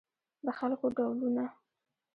[0.45, 1.45] د خلکو ډولونه